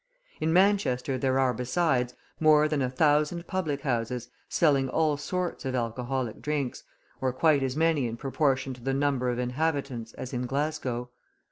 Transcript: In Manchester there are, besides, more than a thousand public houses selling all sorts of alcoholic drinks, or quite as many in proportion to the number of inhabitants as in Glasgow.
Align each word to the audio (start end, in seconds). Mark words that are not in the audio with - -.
In 0.39 0.51
Manchester 0.51 1.19
there 1.19 1.37
are, 1.39 1.53
besides, 1.53 2.15
more 2.39 2.67
than 2.67 2.81
a 2.81 2.89
thousand 2.89 3.45
public 3.45 3.81
houses 3.81 4.29
selling 4.49 4.89
all 4.89 5.15
sorts 5.15 5.63
of 5.63 5.75
alcoholic 5.75 6.41
drinks, 6.41 6.83
or 7.21 7.31
quite 7.31 7.61
as 7.61 7.77
many 7.77 8.07
in 8.07 8.17
proportion 8.17 8.73
to 8.73 8.81
the 8.81 8.95
number 8.95 9.29
of 9.29 9.37
inhabitants 9.37 10.13
as 10.13 10.33
in 10.33 10.47
Glasgow. 10.47 11.11